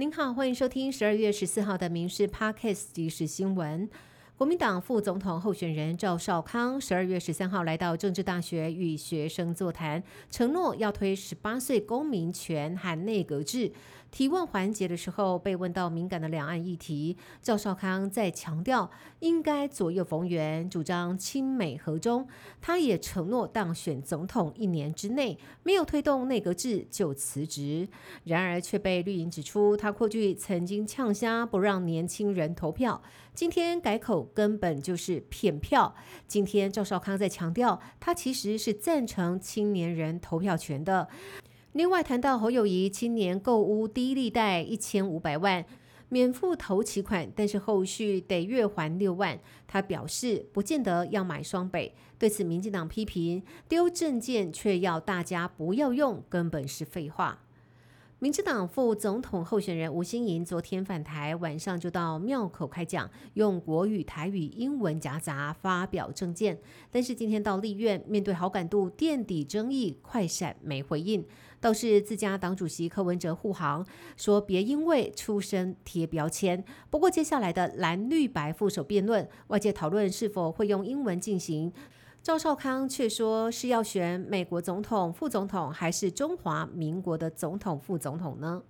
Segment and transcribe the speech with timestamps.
[0.00, 3.86] 您好，欢迎收听十二月十四号的《民事 Podcast》即时新闻。
[4.34, 13.70] 国民党副总统候选人赵少康十二月十三号来到政治大学与学生座谈，承诺要推十八岁公民权和内阁制。
[14.10, 18.90] 提问环节的时候，被问到敏感的两岸议题，赵少康在强调
[19.20, 22.26] 应该左右逢源，主张亲美和中。
[22.60, 27.88] 他也承诺当选总统一年之内没有推动内阁制就辞职。
[28.24, 33.00] 然而却被绿营指出，他过去曾经呛瞎不让年轻人投票，
[33.32, 35.94] 今天改口根本就是骗票。
[36.26, 41.08] 今天赵少康在强调，他其实是赞成青年人投票权的。
[41.72, 45.64] 另外谈到侯友谊今年购屋低利贷一千五百万
[46.08, 49.38] 免付头期款，但是后续得月还六万。
[49.68, 51.94] 他表示不见得要买双北。
[52.18, 57.44] 对此，民进党批评丢证件却要大家不要用，根本是废话。
[58.22, 66.58] 民进党副总统候选人吴欣盈昨天返台，晚上就到庙口开讲，用国语、台语、英文夹杂发表政见。
[66.90, 71.24] 但是今天到立院，面对好感度垫底争议，快闪没回应，
[71.60, 73.86] 倒是自家党主席柯文哲护航，
[74.18, 76.62] 说别因为出身贴标签。
[76.90, 81.72] 不过接下来的蓝绿白副手辩论，外界讨论是否会用英文进行。
[82.22, 88.62] 赵少康却说是要选美国总统、副总统，还是中华民国的总统、副总统呢？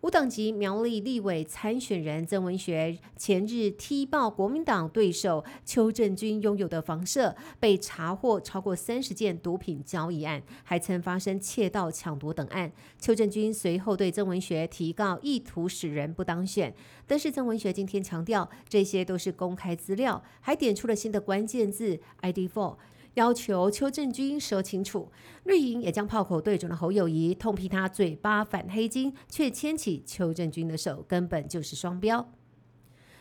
[0.00, 12.70] 无党籍苗栗立委参选人曾文学前日踢爆国民党对手邱正军拥有的房舍被查获超过三十件毒品交易案，还曾发生窃盗、抢夺等案。
[13.00, 16.72] 邱正军随后对曾文学提告，意图使人不当选。
[17.04, 22.76] 但是曾文学今天强调，这些都是公开资料，还点出了新的关键字 ID Four。
[23.18, 25.10] 要求邱正军说清楚，
[25.42, 32.30] 绿营也将炮口对准了侯友谊，痛批他嘴巴反黑金，却牵起邱正军的手，根本就是双标。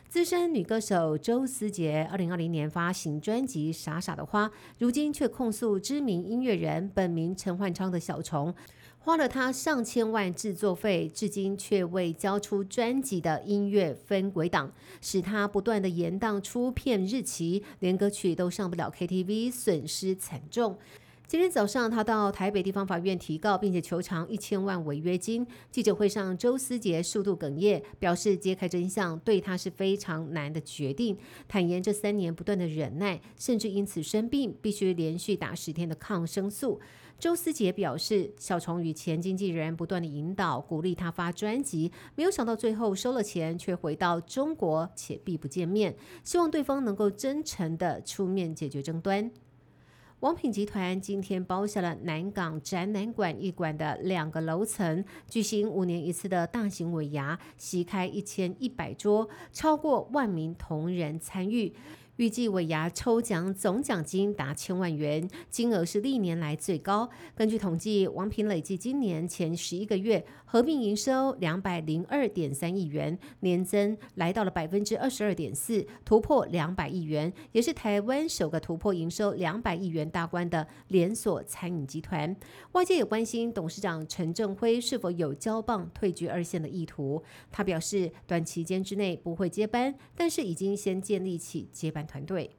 [0.10, 4.48] 资深女歌手周思杰，二零二零年发行专辑《傻傻的花》，
[4.80, 8.56] 如今却控诉知名音乐人本名陈焕昌的小虫。
[9.00, 14.72] 花了他上千万制作费，至今却未交出专辑的音乐分轨档，
[15.02, 20.78] 使他不断的延宕出片日期，连歌曲都上不了 KTV，损失惨重。
[21.28, 25.46] 今天早上，他到台北地方法院提告，并且求偿一千万违约金。
[25.70, 31.18] 记者会上，周思杰数度哽咽，表示揭开真相对他是非常难的决定。
[31.46, 36.80] 坦言这三年不断的忍耐，甚至因此生病，必须连续打十天的抗生素。
[37.20, 45.94] 周思杰表示，小虫与前经纪人不断的引导、鼓励他发专辑，没有想到最后收了钱却回到中国，且避不见面。
[46.24, 49.30] 希望对方能够真诚的出面解决争端。
[50.22, 61.72] 王品集团今天包下了南港展览馆一馆的两个楼层，举行五年一次的大型尾牙，席开一千一百桌，超过万名同仁参与。
[62.18, 67.08] 预计尾牙抽奖总奖金达千万元，金额是历年来最高。
[67.36, 82.36] 根据统计，王品累计今年前十一个月合并营收两百零二点三亿元，年增来到了百分之二十二点四，突破两百亿元，也是台湾首个突破营收两百亿元大关的连锁餐饮集团。
[82.72, 87.22] 外界也关心董事长陈正辉是否有交棒退居二线的意图。
[87.52, 92.07] 他表示，短期间之内不会接班，但是已经先建立起接班。
[92.08, 92.50] 团队，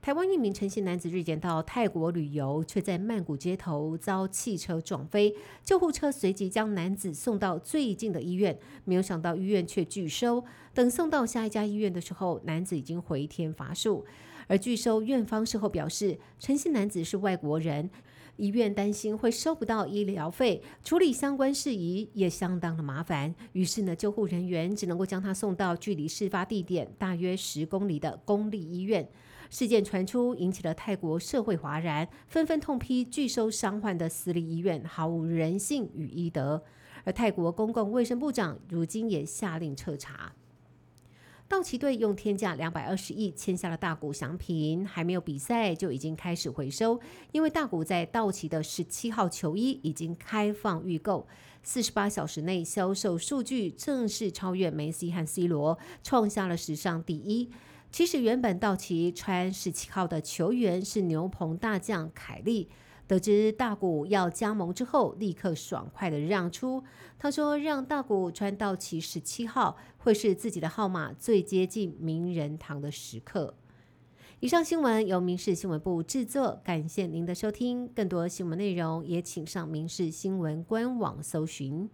[0.00, 10.44] 台湾一名陈姓男子日前到泰国旅游，却在曼谷街头遭汽车撞飞，救护车随即将男子送到最近的医院，没有想到医院却拒收。
[10.72, 14.06] 等送到下一家医院的时候，男子已经回天乏术。
[14.52, 17.88] 而拒收院方事后表示，陈姓男子是外国人，
[18.36, 23.34] 医院担心会收不到医疗费，处理相关事宜也相当的麻烦。
[23.52, 29.08] 于是呢，救护人员只能够将他送到距离事发地点大约十公里的公立医院。
[29.48, 36.62] 事件传出，引起了泰国社会哗然，纷纷痛批拒收伤患的私立医院毫无人性与医德。
[37.04, 40.30] 而泰国公共卫生部长如今也下令彻查。
[41.52, 46.98] 道奇队用天价两百二十亿签下了大谷翔平，还没有比赛就已经开始回收，
[47.30, 51.28] 因为大谷在道奇的十七号球衣已经开放预购，
[51.62, 57.50] 四十八小时内销售数据正式超越梅西和 C 罗，创下了史上第一。
[57.90, 62.70] 其实原本道奇穿十七号的球员是牛棚大将凯利。
[63.12, 66.82] 得知大谷要加盟之后，立刻爽快的让出。
[67.18, 73.54] 他说：“让大谷穿到其十七号，会是自己的号码最接近名人堂的时刻。”
[74.40, 77.86] 以上新闻由民事新闻部制作，感谢您的收听。
[77.88, 81.90] 更多新闻内容也请上民事新闻官网搜寻。